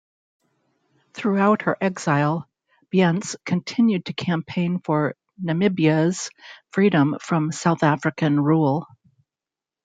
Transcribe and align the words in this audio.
Throughout 1.13 1.61
her 1.61 1.77
exile, 1.79 2.49
Bience 2.89 3.35
continued 3.45 4.05
to 4.05 4.13
campaign 4.13 4.79
for 4.79 5.13
Namibia's 5.39 6.31
freedom 6.71 7.17
from 7.21 7.51
South 7.51 7.83
African 7.83 8.39
rule. 8.39 8.87